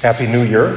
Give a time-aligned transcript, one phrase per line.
[0.00, 0.72] Happy New Year.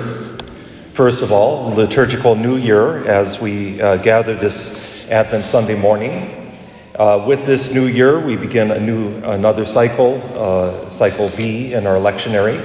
[0.92, 6.58] First of all, liturgical New Year as we uh, gather this Advent Sunday morning.
[6.96, 11.88] Uh, with this new year, we begin a new another cycle, uh, cycle B in
[11.88, 12.60] our lectionary,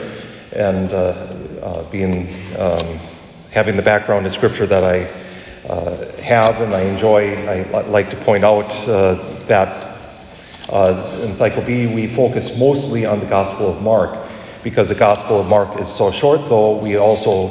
[0.51, 0.97] and uh,
[1.63, 2.99] uh, being um,
[3.53, 5.05] having the background in Scripture that I
[5.69, 7.37] uh, have and I enjoy.
[7.47, 8.69] I like to point out
[9.47, 9.97] that
[11.23, 14.27] in cycle B we focus mostly on the Gospel of Mark
[14.63, 17.49] because the Gospel of Mark is so short, though, we also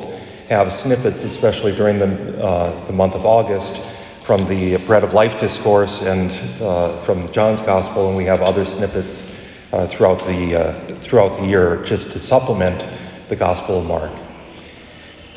[0.49, 3.77] have snippets, especially during the, uh, the month of August,
[4.23, 6.31] from the Bread of Life discourse and
[6.61, 9.31] uh, from John's Gospel, and we have other snippets
[9.71, 12.85] uh, throughout, the, uh, throughout the year just to supplement
[13.29, 14.11] the Gospel of Mark.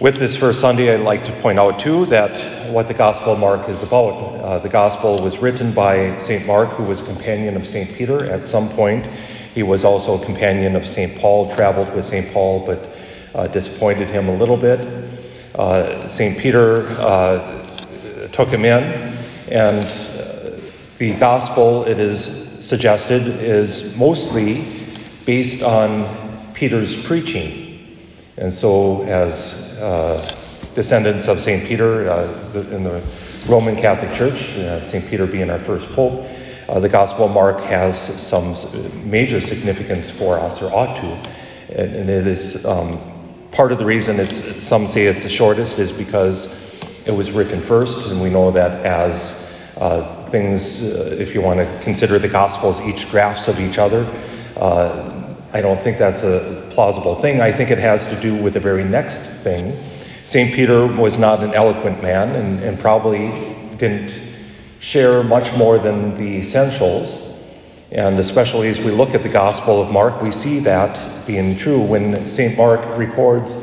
[0.00, 3.38] With this first Sunday, I'd like to point out too that what the Gospel of
[3.38, 4.14] Mark is about.
[4.40, 6.46] Uh, the Gospel was written by St.
[6.46, 7.92] Mark, who was a companion of St.
[7.94, 9.06] Peter at some point
[9.54, 11.18] he was also a companion of St.
[11.18, 12.32] Paul, traveled with St.
[12.32, 12.88] Paul, but
[13.34, 14.80] uh, disappointed him a little bit.
[15.54, 16.38] Uh, St.
[16.38, 19.16] Peter uh, took him in,
[19.48, 20.60] and uh,
[20.98, 24.86] the gospel, it is suggested, is mostly
[25.24, 27.98] based on Peter's preaching.
[28.36, 30.36] And so, as uh,
[30.74, 31.66] descendants of St.
[31.66, 32.02] Peter
[32.72, 33.02] in the
[33.46, 34.54] Roman Catholic Church,
[34.86, 35.06] St.
[35.08, 36.26] Peter being our first pope,
[36.78, 38.54] the Gospel of Mark has some
[39.10, 41.06] major significance for us, or ought to,
[41.70, 43.00] and, and it is um,
[43.50, 46.54] part of the reason it's some say it's the shortest is because
[47.06, 51.58] it was written first, and we know that as uh, things, uh, if you want
[51.58, 54.06] to consider the Gospels each drafts of each other,
[54.56, 57.40] uh, I don't think that's a plausible thing.
[57.40, 59.82] I think it has to do with the very next thing.
[60.24, 60.54] St.
[60.54, 63.28] Peter was not an eloquent man and, and probably
[63.78, 64.29] didn't
[64.80, 67.20] share much more than the essentials.
[67.92, 71.80] And especially as we look at the Gospel of Mark, we see that being true
[71.80, 72.56] when St.
[72.56, 73.56] Mark records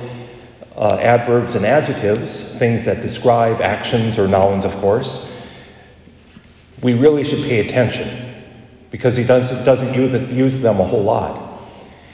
[0.76, 5.28] uh, adverbs and adjectives, things that describe actions or nouns, of course.
[6.84, 8.44] We really should pay attention
[8.92, 9.94] because he doesn't, doesn't
[10.34, 11.61] use them a whole lot.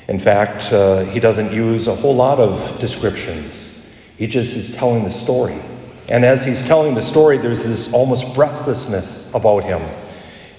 [0.08, 3.81] In fact, uh, he doesn't use a whole lot of descriptions,
[4.18, 5.62] he just is telling the story.
[6.09, 9.81] And as he's telling the story, there's this almost breathlessness about him.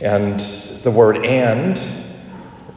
[0.00, 0.41] And
[0.82, 1.78] the word and,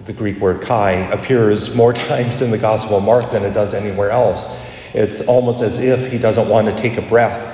[0.05, 3.73] the Greek word kai, appears more times in the Gospel of Mark than it does
[3.73, 4.45] anywhere else.
[4.93, 7.53] It's almost as if he doesn't want to take a breath,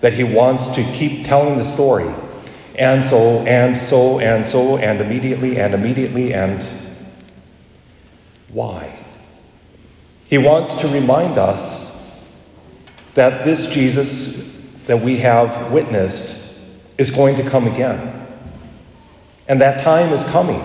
[0.00, 2.12] that he wants to keep telling the story.
[2.76, 6.64] And so, and so, and so, and immediately, and immediately, and
[8.48, 9.04] why?
[10.26, 11.95] He wants to remind us
[13.16, 14.54] that this Jesus
[14.86, 16.36] that we have witnessed
[16.98, 18.26] is going to come again.
[19.48, 20.62] And that time is coming.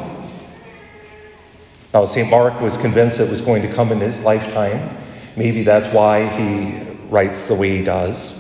[1.94, 2.30] Now, St.
[2.30, 4.98] Mark was convinced it was going to come in his lifetime.
[5.36, 8.38] Maybe that's why he writes the way he does.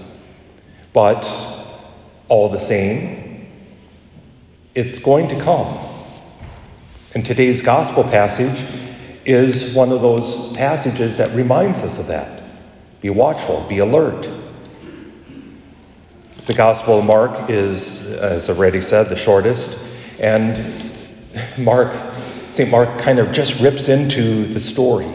[0.93, 1.25] But
[2.27, 3.49] all the same,
[4.75, 5.77] it's going to come.
[7.15, 8.65] And today's gospel passage
[9.25, 12.40] is one of those passages that reminds us of that.
[13.01, 14.29] Be watchful, be alert.
[16.45, 19.79] The Gospel of Mark is, as already said, the shortest,
[20.19, 20.91] and
[21.57, 21.91] Mark,
[22.51, 22.69] St.
[22.69, 25.11] Mark kind of just rips into the story.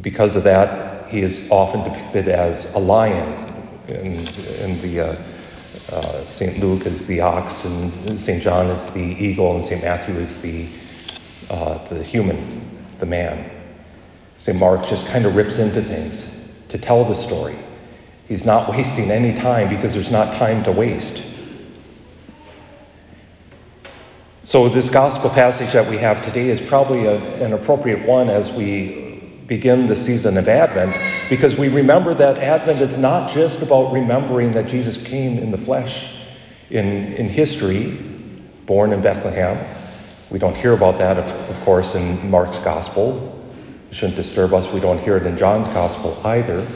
[0.00, 3.44] Because of that, he is often depicted as a lion.
[3.86, 4.26] In,
[4.58, 5.22] in the uh,
[5.92, 6.58] uh, St.
[6.58, 8.42] Luke is the ox, and St.
[8.42, 9.80] John is the eagle, and St.
[9.80, 10.68] Matthew is the,
[11.48, 13.48] uh, the human, the man.
[14.36, 14.58] St.
[14.58, 16.35] Mark just kind of rips into things
[16.76, 17.56] to tell the story.
[18.28, 21.24] He's not wasting any time because there's not time to waste.
[24.42, 28.52] So, this gospel passage that we have today is probably a, an appropriate one as
[28.52, 30.96] we begin the season of Advent
[31.30, 35.58] because we remember that Advent is not just about remembering that Jesus came in the
[35.58, 36.12] flesh
[36.70, 37.96] in, in history,
[38.66, 39.58] born in Bethlehem.
[40.30, 43.35] We don't hear about that, of, of course, in Mark's gospel
[43.96, 44.70] shouldn't disturb us.
[44.74, 46.66] We don't hear it in John's gospel either.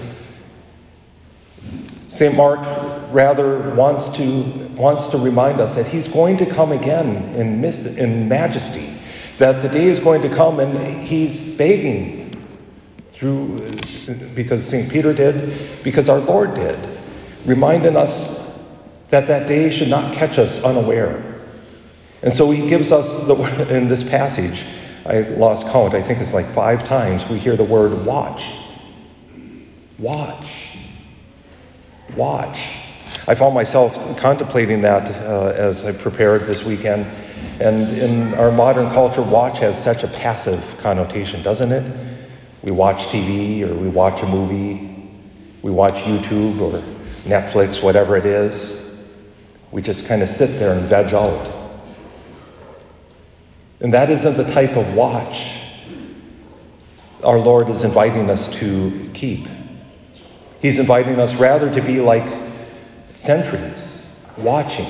[2.08, 2.34] St.
[2.34, 2.60] Mark
[3.12, 7.62] rather wants to, wants to remind us that he's going to come again in,
[7.98, 8.98] in majesty,
[9.36, 12.42] that the day is going to come and he's begging
[13.12, 13.70] through,
[14.34, 14.90] because St.
[14.90, 16.78] Peter did, because our Lord did,
[17.44, 18.50] reminding us
[19.10, 21.22] that that day should not catch us unaware.
[22.22, 23.34] And so he gives us the,
[23.76, 24.64] in this passage
[25.06, 28.52] I lost count, I think it's like five times, we hear the word watch.
[29.98, 30.76] Watch.
[32.16, 32.76] Watch.
[33.26, 37.06] I found myself contemplating that uh, as I prepared this weekend.
[37.60, 41.84] And in our modern culture, watch has such a passive connotation, doesn't it?
[42.62, 45.08] We watch TV or we watch a movie,
[45.62, 46.82] we watch YouTube or
[47.24, 48.94] Netflix, whatever it is.
[49.72, 51.59] We just kind of sit there and veg out.
[53.80, 55.60] And that isn't the type of watch
[57.22, 59.46] our Lord is inviting us to keep.
[60.60, 62.26] He's inviting us rather to be like
[63.16, 64.06] sentries,
[64.36, 64.88] watching,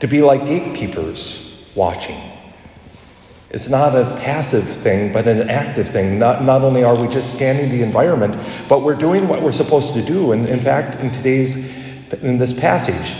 [0.00, 2.20] to be like gatekeepers, watching.
[3.50, 6.18] It's not a passive thing, but an active thing.
[6.18, 9.92] Not, not only are we just scanning the environment, but we're doing what we're supposed
[9.94, 10.32] to do.
[10.32, 11.68] And in fact, in today's,
[12.22, 13.16] in this passage,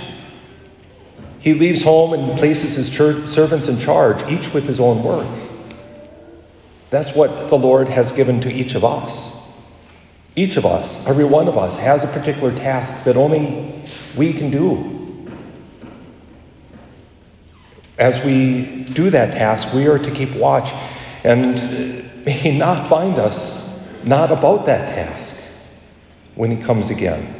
[1.40, 5.26] he leaves home and places his servants in charge, each with his own work.
[6.90, 9.34] That's what the Lord has given to each of us.
[10.36, 13.82] Each of us, every one of us, has a particular task that only
[14.16, 15.26] we can do.
[17.98, 20.72] As we do that task, we are to keep watch
[21.24, 21.54] and
[22.24, 23.66] may He not find us
[24.04, 25.36] not about that task
[26.34, 27.39] when He comes again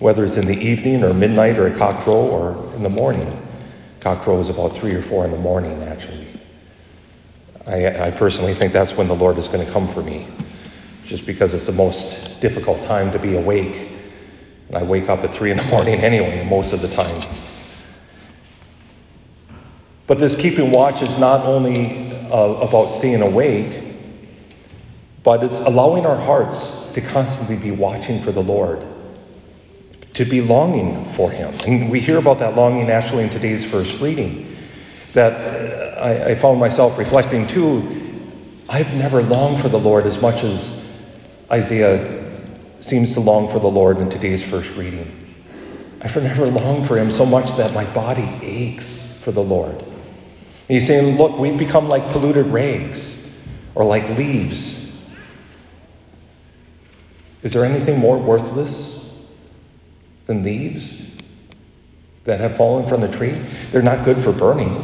[0.00, 3.46] whether it's in the evening or midnight or a cockcrow or in the morning.
[4.00, 6.26] Cockcrow is about three or four in the morning, actually.
[7.66, 10.26] I, I personally think that's when the Lord is going to come for me,
[11.04, 13.90] just because it's the most difficult time to be awake.
[14.68, 17.28] And I wake up at three in the morning anyway, most of the time.
[20.06, 23.84] But this keeping watch is not only uh, about staying awake,
[25.22, 28.82] but it's allowing our hearts to constantly be watching for the Lord
[30.14, 31.54] to be longing for Him.
[31.66, 34.56] And we hear about that longing actually in today's first reading.
[35.14, 38.28] That uh, I, I found myself reflecting too.
[38.68, 40.84] I've never longed for the Lord as much as
[41.50, 42.30] Isaiah
[42.80, 45.16] seems to long for the Lord in today's first reading.
[46.02, 49.74] I've never longed for Him so much that my body aches for the Lord.
[49.74, 49.88] And
[50.68, 53.36] he's saying, Look, we've become like polluted rags
[53.74, 54.96] or like leaves.
[57.42, 58.99] Is there anything more worthless
[60.30, 61.02] than leaves
[62.22, 63.36] that have fallen from the tree.
[63.72, 64.80] They're not good for burning,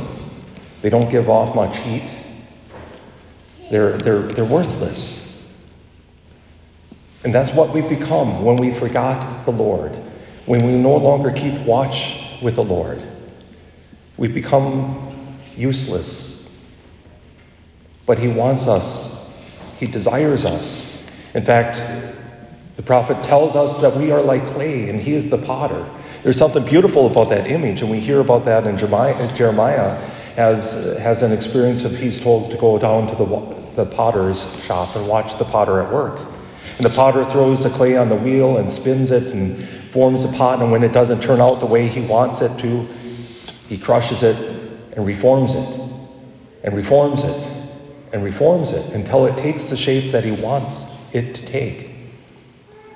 [0.82, 2.10] they don't give off much heat.
[3.70, 5.22] They're, they're, they're worthless.
[7.24, 9.92] And that's what we've become when we forgot the Lord,
[10.46, 13.02] when we no longer keep watch with the Lord.
[14.16, 16.48] We've become useless.
[18.04, 19.28] But He wants us,
[19.78, 21.04] He desires us.
[21.34, 22.15] In fact,
[22.76, 25.88] the prophet tells us that we are like clay and he is the potter.
[26.22, 29.96] There's something beautiful about that image, and we hear about that in Jeremiah, Jeremiah
[30.36, 34.94] has, has an experience of he's told to go down to the, the potter's shop
[34.94, 36.20] and watch the potter at work.
[36.76, 40.28] And the potter throws the clay on the wheel and spins it and forms a
[40.28, 42.86] pot, and when it doesn't turn out the way he wants it to,
[43.68, 44.36] he crushes it
[44.92, 45.80] and reforms it
[46.62, 47.52] and reforms it
[48.12, 50.84] and reforms it until it takes the shape that he wants
[51.14, 51.95] it to take.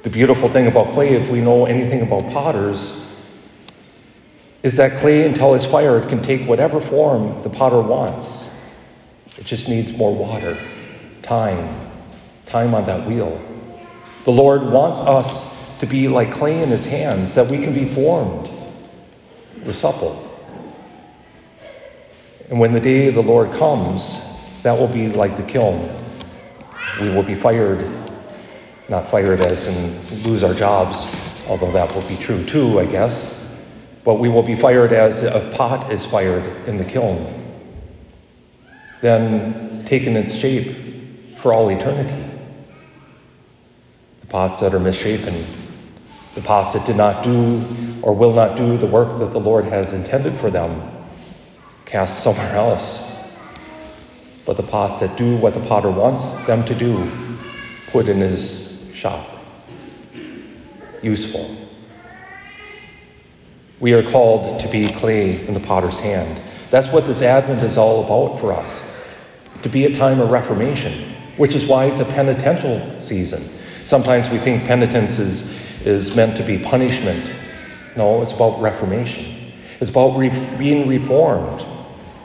[0.02, 3.06] The beautiful thing about clay, if we know anything about potters,
[4.62, 8.55] is that clay, until it's fired, can take whatever form the potter wants.
[9.37, 10.58] It just needs more water,
[11.23, 11.91] time,
[12.47, 13.43] time on that wheel.
[14.25, 17.87] The Lord wants us to be like clay in his hands, that we can be
[17.87, 18.50] formed.
[19.64, 20.26] We're supple.
[22.49, 24.26] And when the day of the Lord comes,
[24.62, 25.94] that will be like the kiln.
[27.00, 28.09] We will be fired
[28.90, 31.16] not fired as in lose our jobs,
[31.47, 33.40] although that will be true too, I guess.
[34.02, 37.62] But we will be fired as a pot is fired in the kiln,
[39.00, 42.25] then taken its shape for all eternity.
[44.23, 45.47] The pots that are misshapen,
[46.35, 47.64] the pots that did not do
[48.02, 50.82] or will not do the work that the Lord has intended for them,
[51.85, 53.09] cast somewhere else.
[54.44, 57.09] But the pots that do what the potter wants them to do,
[57.87, 58.69] put in his
[59.00, 59.26] shop.
[61.00, 61.57] Useful.
[63.80, 66.38] We are called to be clay in the potter's hand.
[66.71, 68.87] That's what this Advent is all about for us.
[69.62, 73.42] To be a time of reformation, which is why it's a penitential season.
[73.87, 75.50] Sometimes we think penitence is,
[75.87, 77.33] is meant to be punishment.
[77.97, 79.54] No, it's about reformation.
[79.80, 81.64] It's about re- being reformed,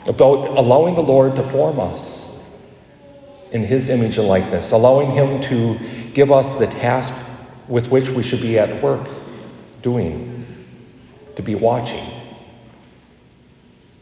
[0.04, 2.15] about allowing the Lord to form us
[3.56, 5.80] in His image and likeness, allowing Him to
[6.12, 7.14] give us the task
[7.68, 9.08] with which we should be at work
[9.80, 10.46] doing,
[11.36, 12.06] to be watching.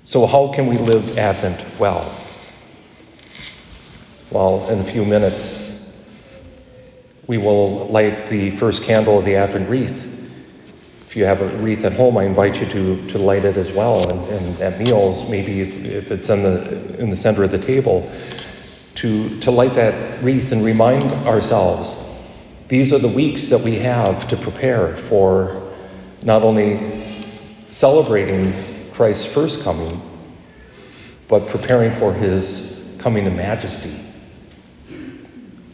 [0.02, 2.20] So, how can we live Advent well?
[4.32, 5.86] Well, in a few minutes,
[7.28, 10.10] we will light the first candle of the Advent wreath.
[11.06, 13.70] If you have a wreath at home, I invite you to, to light it as
[13.70, 14.06] well.
[14.10, 18.10] And, and at meals, maybe if, it's in the, in the center of the table,
[18.96, 21.94] to, to light that wreath and remind ourselves
[22.68, 25.72] these are the weeks that we have to prepare for
[26.22, 27.04] not only
[27.70, 28.54] celebrating
[28.92, 30.00] Christ's first coming,
[31.28, 33.94] but preparing for his coming in majesty.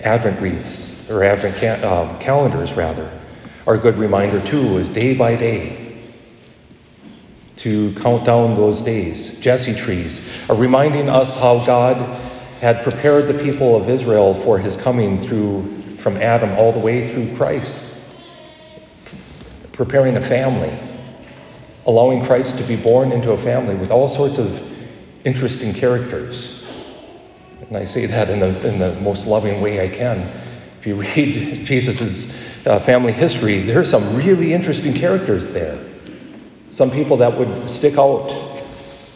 [0.00, 3.10] Advent wreaths, or Advent ca- um, calendars, rather,
[3.66, 5.98] are a good reminder too, is day by day
[7.56, 9.38] to count down those days.
[9.38, 12.18] Jesse trees are reminding us how God
[12.60, 17.12] had prepared the people of Israel for his coming through from Adam all the way
[17.12, 17.74] through Christ,
[19.72, 20.78] preparing a family,
[21.86, 24.62] allowing Christ to be born into a family with all sorts of
[25.24, 26.62] interesting characters.
[27.68, 30.18] And I say that in the, in the most loving way I can.
[30.78, 35.78] If you read Jesus' uh, family history, there are some really interesting characters there.
[36.68, 38.30] Some people that would stick out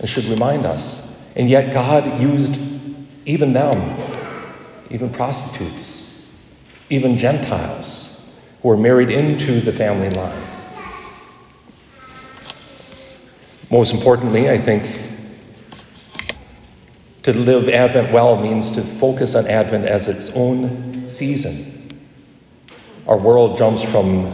[0.00, 1.06] and should remind us.
[1.36, 2.73] And yet, God used
[3.26, 3.98] even them,
[4.90, 6.22] even prostitutes,
[6.90, 8.10] even Gentiles
[8.62, 10.42] who are married into the family line.
[13.70, 14.84] Most importantly, I think
[17.24, 21.98] to live Advent well means to focus on Advent as its own season.
[23.06, 24.26] Our world jumps from,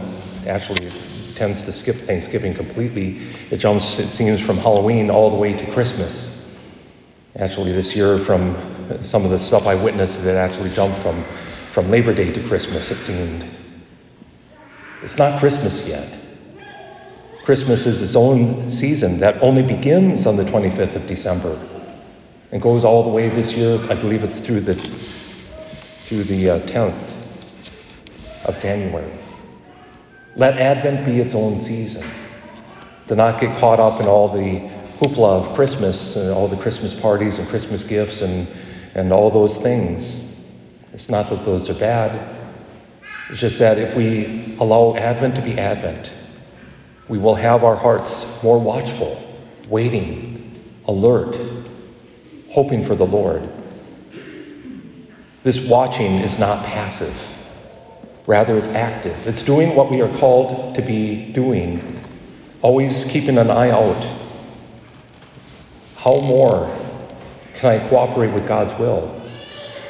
[0.45, 0.91] actually,
[1.35, 3.21] tends to skip Thanksgiving completely.
[3.49, 6.40] It jumps, it seems, from Halloween all the way to Christmas.
[7.41, 8.55] Actually, this year, from
[9.01, 11.25] some of the stuff I witnessed, it actually jumped from,
[11.71, 13.43] from Labor Day to Christmas, it seemed.
[15.01, 16.19] It's not Christmas yet.
[17.43, 21.59] Christmas is its own season that only begins on the 25th of December
[22.51, 23.79] and goes all the way this year.
[23.89, 24.75] I believe it's through the
[26.03, 27.15] through the uh, 10th
[28.45, 29.17] of January.
[30.35, 32.07] Let Advent be its own season.
[33.07, 34.69] Do not get caught up in all the
[35.01, 38.47] hoopla of Christmas and all the Christmas parties and Christmas gifts and,
[38.93, 40.39] and all those things.
[40.93, 42.37] It's not that those are bad.
[43.27, 46.11] It's just that if we allow Advent to be Advent,
[47.07, 49.19] we will have our hearts more watchful,
[49.67, 51.35] waiting, alert,
[52.49, 53.49] hoping for the Lord.
[55.41, 57.15] This watching is not passive,
[58.27, 59.25] rather, it's active.
[59.25, 61.99] It's doing what we are called to be doing,
[62.61, 64.20] always keeping an eye out.
[66.01, 66.65] How more
[67.53, 69.21] can I cooperate with God's will?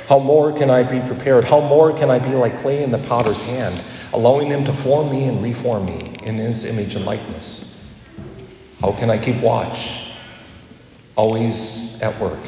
[0.10, 1.46] How more can I be prepared?
[1.46, 5.10] How more can I be like clay in the potter's hand, allowing Him to form
[5.10, 7.82] me and reform me in His image and likeness?
[8.82, 10.12] How can I keep watch?
[11.16, 12.40] Always at work.